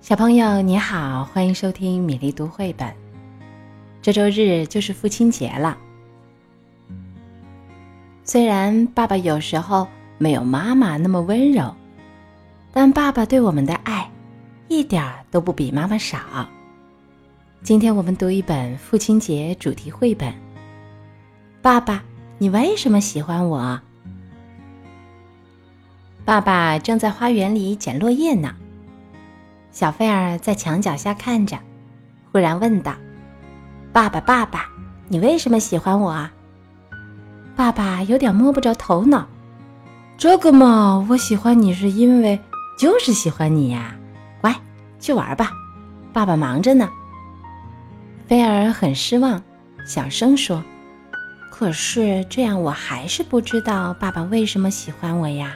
[0.00, 2.90] 小朋友你好，欢迎收听米粒读绘本。
[4.00, 5.76] 这周日就是父亲节了。
[8.24, 11.74] 虽然爸爸有时候没有妈妈那么温柔，
[12.72, 14.08] 但爸爸对我们的爱
[14.68, 16.48] 一点都不比妈妈少。
[17.62, 20.32] 今天我们读一本父亲节主题绘本。
[21.60, 22.02] 爸爸，
[22.38, 23.78] 你为什么喜欢我？
[26.24, 28.54] 爸爸正在花园里捡落叶呢。
[29.70, 31.58] 小菲儿在墙角下看着，
[32.32, 32.94] 忽然问道
[33.92, 34.68] ：“爸爸，爸爸，
[35.08, 36.32] 你为什么喜欢我？”啊？”
[37.54, 39.26] 爸爸有点摸不着头脑。
[40.16, 42.40] 这个嘛，我喜欢你是因为
[42.78, 43.94] 就是喜欢你呀。
[44.40, 44.54] 乖，
[44.98, 45.52] 去玩吧，
[46.12, 46.88] 爸爸忙着呢。
[48.26, 49.40] 菲儿很失望，
[49.86, 50.62] 小声说
[51.50, 55.54] ：“可是这样，我还是不知道爸爸为什么喜欢我呀。”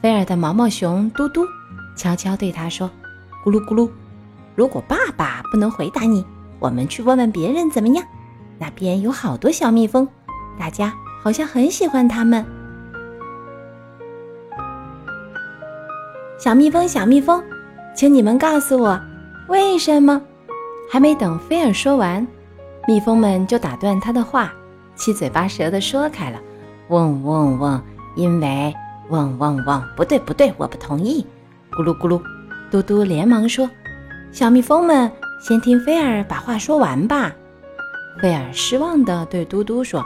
[0.00, 1.46] 菲儿的毛毛熊嘟嘟
[1.94, 2.90] 悄悄对他说。
[3.44, 3.90] 咕噜咕噜，
[4.54, 6.24] 如果爸爸不能回答你，
[6.60, 8.04] 我们去问问别人怎么样？
[8.56, 10.06] 那边有好多小蜜蜂，
[10.56, 12.46] 大家好像很喜欢它们。
[16.38, 17.42] 小蜜蜂，小蜜蜂，
[17.96, 19.00] 请你们告诉我，
[19.48, 20.22] 为什么？
[20.88, 22.24] 还没等菲尔说完，
[22.86, 24.52] 蜜蜂们就打断他的话，
[24.94, 26.38] 七嘴八舌的说开了：
[26.90, 27.82] 嗡嗡嗡，
[28.14, 28.72] 因为
[29.08, 31.26] 嗡嗡嗡，不对不对，我不同意。
[31.72, 32.22] 咕噜咕噜。
[32.72, 33.68] 嘟嘟连忙说
[34.32, 37.30] ：“小蜜蜂们，先听菲儿把话说完吧。”
[38.18, 40.02] 菲儿失望地对嘟嘟说：“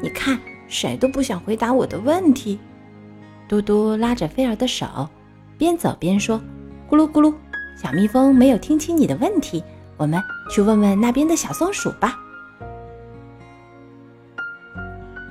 [0.00, 2.58] 你看，谁都不想回答我的问题。”
[3.46, 4.86] 嘟嘟拉着菲儿的手，
[5.58, 6.40] 边走边说
[6.88, 7.34] ：“咕噜咕噜，
[7.76, 9.62] 小蜜蜂没有听清你的问题，
[9.98, 12.18] 我们去问问那边的小松鼠吧。”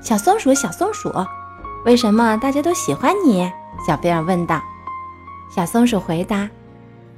[0.01, 1.11] 小松鼠，小松鼠，
[1.83, 3.51] 为什么大家都喜欢你？
[3.87, 4.61] 小菲儿问道。
[5.49, 6.47] 小松鼠回答。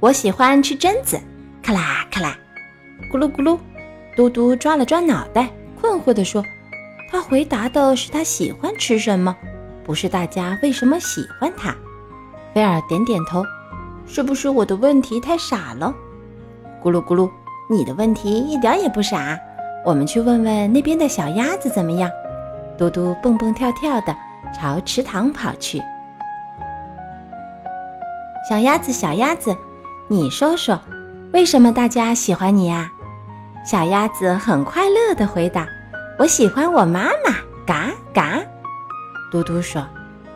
[0.00, 1.18] 我喜欢吃榛子，
[1.60, 2.36] 咔啦咔啦，
[3.12, 3.58] 咕噜咕噜。
[4.16, 5.48] 嘟嘟抓了抓脑袋，
[5.80, 6.44] 困惑地说
[7.10, 9.36] ：“他回答的是他喜欢吃什么，
[9.82, 11.74] 不是大家为什么喜欢他。”
[12.54, 13.44] 菲尔点点头
[14.06, 15.92] ：“是不是我的问题太傻了？”
[16.80, 17.28] 咕噜咕噜，
[17.68, 19.36] 你的问题一点也不傻。
[19.84, 22.08] 我们去问问那边的小鸭子怎么样？
[22.76, 24.16] 嘟嘟蹦蹦跳跳地
[24.54, 25.82] 朝池塘跑去。
[28.48, 29.56] 小鸭子，小鸭子。
[30.10, 30.80] 你说说，
[31.34, 32.90] 为什么大家喜欢你呀？
[33.62, 35.68] 小鸭子很快乐地回答
[36.18, 37.34] ：“我喜欢我妈妈。”
[37.66, 38.40] 嘎嘎，
[39.30, 39.86] 嘟嘟说：“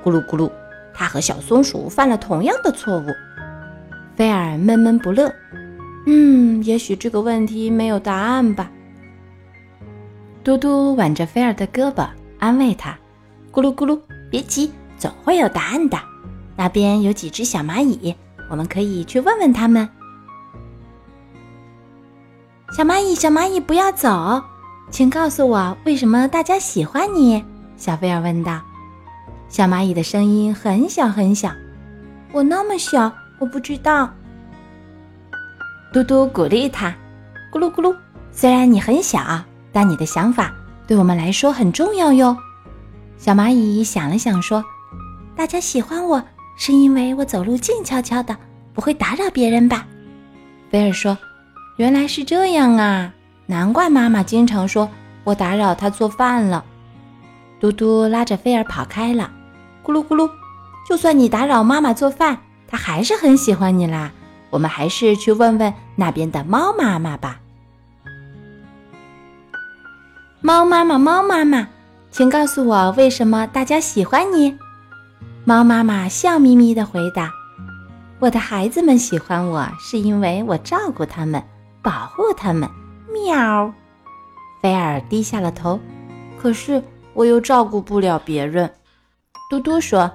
[0.05, 0.51] 咕噜咕噜。”
[0.93, 3.07] 它和小松鼠犯了同样的错误。
[4.15, 5.33] 菲尔闷闷不乐
[6.05, 8.71] ：“嗯，也许这个问题没有答案吧。”
[10.45, 12.07] 嘟嘟挽着菲尔的胳膊，
[12.39, 12.95] 安慰他
[13.51, 13.99] ：“咕噜咕噜，
[14.31, 15.99] 别急，总会有答案的。
[16.57, 18.15] 那边有几只小蚂蚁。”
[18.53, 19.89] 我们可以去问问他们。
[22.77, 24.45] 小蚂蚁，小蚂蚁，不要走，
[24.91, 27.43] 请告诉我为什么大家喜欢你？
[27.79, 28.61] 小菲尔问道。
[29.49, 31.51] 小蚂蚁的声音很小很小，
[32.31, 34.11] 我那么小，我不知道。
[35.91, 36.95] 嘟嘟鼓励他，
[37.51, 37.97] 咕噜咕噜。
[38.31, 39.43] 虽然你很小，
[39.73, 40.53] 但你的想法
[40.87, 42.37] 对我们来说很重要哟。
[43.17, 44.63] 小蚂蚁想了想说
[45.35, 46.23] ：“大家喜欢我。”
[46.57, 48.37] 是因为我走路静悄悄的，
[48.73, 49.87] 不会打扰别人吧？
[50.71, 51.17] 菲尔说
[51.77, 53.13] ：“原来是这样啊，
[53.47, 54.89] 难怪妈妈经常说
[55.25, 56.65] 我打扰她做饭了。”
[57.61, 59.31] 嘟嘟拉着菲尔跑开了。
[59.85, 60.31] 咕噜咕噜，
[60.89, 62.39] 就算你打扰妈妈做饭，
[62.69, 64.13] 她还是很喜欢你啦。
[64.51, 67.41] 我们还是去问问那边的猫妈妈吧。
[70.41, 71.69] 猫妈妈，猫妈妈，
[72.11, 74.57] 请告诉我为什么大家喜欢你？
[75.45, 77.33] 猫妈妈笑眯眯地回答
[78.21, 81.43] ：“我的孩子们喜欢我，是因为我照顾他们，
[81.83, 82.71] 保护他们。”
[83.13, 83.75] 喵。
[84.63, 85.81] 菲尔低下了头。
[86.41, 86.81] 可是
[87.13, 88.73] 我又照顾不了别人。
[89.51, 90.09] 嘟嘟说：“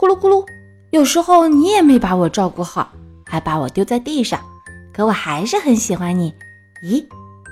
[0.00, 0.46] 咕噜咕噜，
[0.92, 2.90] 有时候你也没把我照顾好，
[3.26, 4.40] 还把我丢在地上。
[4.94, 6.32] 可我还是很喜欢你。
[6.82, 7.04] 咦，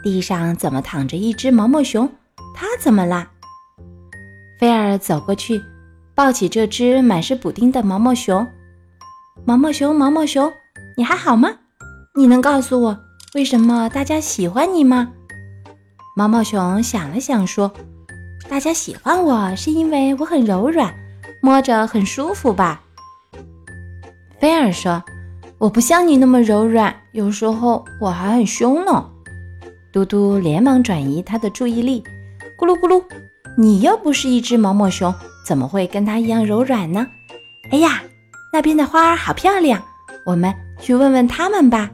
[0.03, 2.11] 地上怎么躺着一只毛毛熊？
[2.55, 3.29] 它怎么啦？”
[4.59, 5.63] 菲尔走过去。
[6.19, 8.45] 抱起这只满是补丁的毛毛熊，
[9.45, 10.53] 毛毛熊，毛毛熊，
[10.97, 11.49] 你还好吗？
[12.17, 12.99] 你能告诉我
[13.37, 15.13] 为什么大家喜欢你吗？
[16.17, 17.73] 毛毛熊想了想说
[18.51, 20.93] ：“大家喜欢我是因为我很柔软，
[21.41, 22.83] 摸着很舒服吧？”
[24.41, 25.01] 菲尔说
[25.59, 29.09] ：“我不像你那么柔软，有时候我还很凶呢。”
[29.95, 32.03] 嘟嘟连忙转移他的注意力
[32.59, 33.05] ：“咕噜咕噜，
[33.57, 35.15] 你又不是一只毛毛熊。”
[35.49, 37.07] 怎么会跟它一样柔软呢？
[37.71, 38.03] 哎呀，
[38.53, 39.83] 那边的花儿好漂亮，
[40.27, 41.91] 我们去问问他们吧。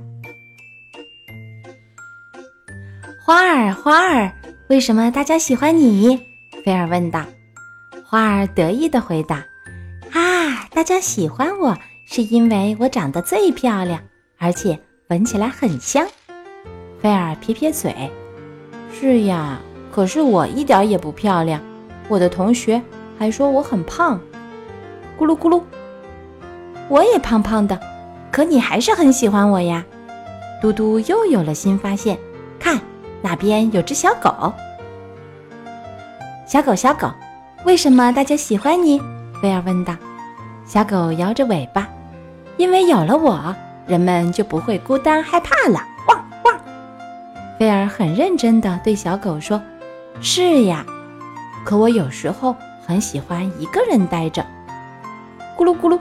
[3.25, 4.33] 花儿，花儿，
[4.69, 6.21] 为什么大家喜欢你？
[6.65, 7.25] 菲尔问道。
[8.05, 9.45] 花儿得意地回答
[10.11, 14.03] ：“啊，大家喜欢我是因为我长得最漂亮，
[14.37, 14.77] 而且
[15.11, 16.05] 闻起来很香。”
[17.01, 17.95] 菲尔撇撇嘴
[18.93, 19.61] ：“是呀，
[19.93, 21.63] 可是我一点也不漂亮，
[22.09, 22.83] 我的同学
[23.19, 24.21] 还说我很胖。”
[25.19, 25.63] 咕噜咕噜，
[26.89, 27.79] 我也胖胖的，
[28.31, 29.85] 可你还是很喜欢我呀。
[30.61, 32.19] 嘟嘟又有了新发现，
[32.59, 32.81] 看。
[33.27, 34.53] 那边有只小狗，
[36.47, 37.09] 小狗，小狗，
[37.65, 39.01] 为什么大家喜欢你？
[39.41, 39.97] 菲尔问道。
[40.67, 41.89] 小狗摇着尾巴，
[42.59, 43.57] 因为有了我，
[43.87, 45.81] 人们就不会孤单害怕了。
[46.07, 46.61] 汪汪！
[47.59, 49.59] 菲尔很认真地对小狗说
[50.21, 50.85] ：“是呀，
[51.65, 52.55] 可我有时候
[52.87, 54.45] 很喜欢一个人待着。”
[55.57, 55.99] 咕噜咕噜，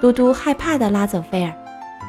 [0.00, 1.52] 嘟嘟害怕地拉走菲尔。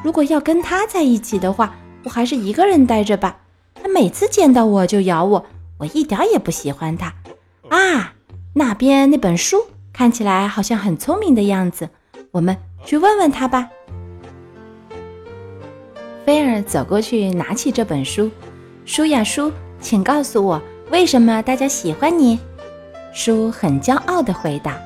[0.04, 1.74] 如果要跟他在一起的话，
[2.04, 3.36] 我还是一个人待着吧。
[3.74, 5.46] 他每次见到我就咬我，
[5.78, 7.14] 我一点也不喜欢他。
[7.68, 8.12] 啊，
[8.54, 11.88] 那边那本书看起来好像很聪明的样子，
[12.30, 13.68] 我们去问问他吧。
[16.24, 18.30] 菲尔走过去，拿起这本书。
[18.84, 20.60] 书呀书，请告诉我，
[20.90, 22.38] 为什么大家喜欢你？
[23.14, 24.80] 书很骄傲地回答：“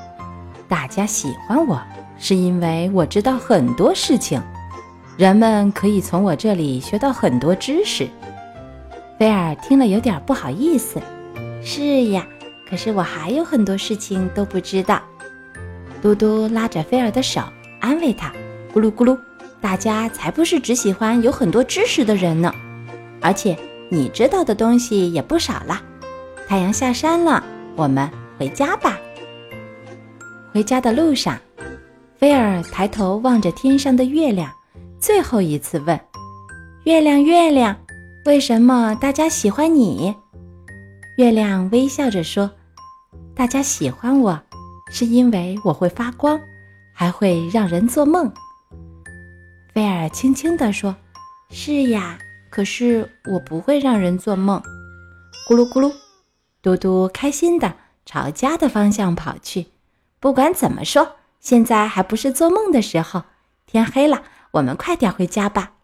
[0.69, 1.81] 大家喜欢我，
[2.19, 4.43] 是因为我知道很多事情，
[5.17, 8.09] 人们可以从我这里学到很多知识。”
[9.17, 11.01] 菲尔听了有点不好意思。
[11.63, 12.27] 是呀，
[12.69, 15.01] 可是我还有很多事情都不知道。
[16.03, 17.41] 嘟嘟拉着菲尔的手，
[17.81, 18.33] 安慰他
[18.75, 19.17] ：“咕噜咕噜，
[19.61, 22.53] 大家才不是只喜欢有很多知识的人呢。
[23.21, 23.57] 而且
[23.89, 25.81] 你知道的东西也不少了。
[26.47, 27.43] 太阳下山了，
[27.77, 28.99] 我们回家吧。”
[30.53, 31.39] 回家的路上，
[32.17, 34.51] 菲尔抬头望着天上的月亮，
[34.99, 36.01] 最后一次问
[36.85, 37.77] ：“月亮，月亮。”
[38.25, 40.13] 为什么大家喜欢你？
[41.17, 42.51] 月亮微笑着说
[43.37, 44.43] ：“大家喜欢我，
[44.91, 46.41] 是因为我会发光，
[46.93, 48.33] 还会让人做梦。”
[49.73, 50.97] 菲尔轻轻地说
[51.51, 52.19] ：“是呀，
[52.51, 54.61] 可是我不会让人做梦。”
[55.49, 55.93] 咕噜咕噜，
[56.67, 59.67] 嘟嘟开心地朝家的方向跑去。
[60.19, 63.23] 不管怎么说，现在还不是做梦的时候。
[63.67, 65.75] 天黑了，我们快点回家吧。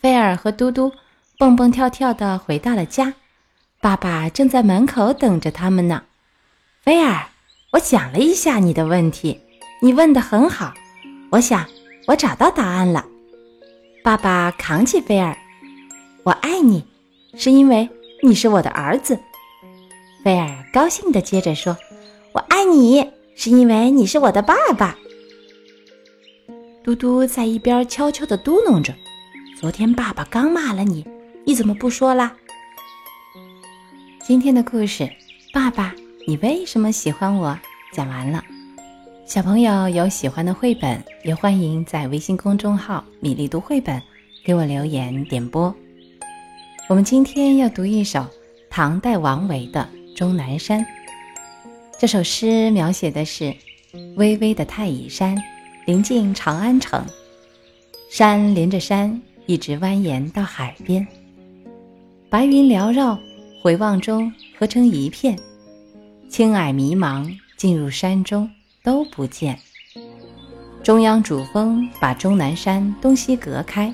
[0.00, 0.94] 菲尔和嘟嘟
[1.36, 3.12] 蹦蹦跳跳地回到了家，
[3.82, 6.04] 爸爸正在门口等着他们呢。
[6.80, 7.28] 菲尔，
[7.72, 9.38] 我想了一下你的问题，
[9.82, 10.72] 你问得很好。
[11.32, 11.68] 我想
[12.06, 13.04] 我找到答案了。
[14.02, 15.36] 爸爸扛起菲尔，
[16.22, 16.86] 我爱你，
[17.34, 17.86] 是因为
[18.22, 19.18] 你是我的儿子。
[20.24, 21.76] 菲尔高兴地接着说
[22.34, 24.96] ：“我爱你，是因为你是我的爸爸。”
[26.82, 28.94] 嘟嘟在一边悄悄地嘟囔着。
[29.60, 31.06] 昨天爸爸刚骂了你，
[31.44, 32.34] 你怎么不说啦？
[34.20, 35.08] 今天的故事，
[35.52, 35.94] 爸爸，
[36.26, 37.58] 你为什么喜欢我？
[37.92, 38.42] 讲完了。
[39.26, 44.02] 小朋友有喜欢的绘本，也欢迎在微信公众号“米粒读绘本”
[44.44, 45.74] 给我留言点播。
[46.88, 48.24] 我们今天要读一首
[48.70, 49.86] 唐代王维的
[50.16, 50.80] 《终南山》。
[51.98, 53.54] 这首诗描写的是
[54.16, 55.36] 巍巍的太乙山
[55.84, 57.04] 临近长安城，
[58.10, 59.20] 山连着山。
[59.44, 61.06] 一直蜿蜒到海边，
[62.28, 63.18] 白云缭绕，
[63.62, 65.38] 回望中合成一片，
[66.28, 68.50] 青霭迷茫，进入山中
[68.82, 69.58] 都不见。
[70.82, 73.90] 中央主峰把终南山东西隔开，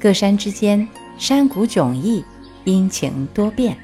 [0.00, 2.24] 各山之间山谷迥异，
[2.62, 3.76] 阴晴多变。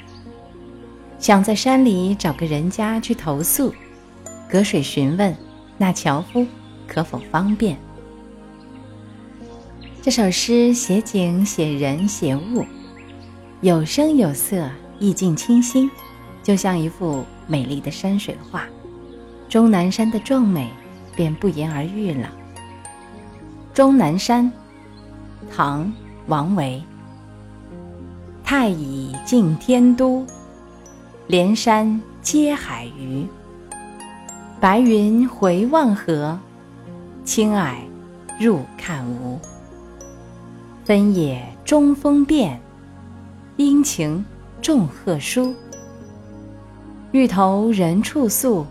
[1.18, 3.74] 想在山里找个人家去投宿，
[4.48, 5.36] 隔水询问
[5.76, 6.46] 那樵夫
[6.86, 7.76] 可否方便。
[10.00, 12.64] 这首诗写景、写人、写物，
[13.62, 15.90] 有声有色，意境清新，
[16.40, 18.64] 就像一幅美丽的山水画。
[19.48, 20.70] 终南山的壮美
[21.16, 22.30] 便不言而喻了。
[23.72, 24.52] 终南山，
[25.50, 25.84] 唐·
[26.28, 26.80] 王维。
[28.44, 30.22] 太乙近天都，
[31.26, 33.26] 连山接海隅。
[34.60, 36.38] 白云回望合，
[37.24, 37.76] 青霭
[38.38, 39.40] 入看无。
[40.84, 42.60] 分野中风变，
[43.56, 44.22] 阴晴
[44.60, 45.54] 众壑殊。
[47.12, 48.66] 欲投人处宿，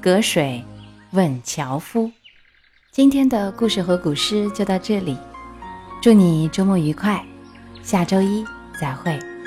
[0.00, 0.64] 隔水
[1.10, 2.10] 问樵夫。
[2.90, 5.14] 今天的故事和古诗就到这里，
[6.00, 7.22] 祝你周末愉快，
[7.82, 8.42] 下周一
[8.78, 9.37] 再会。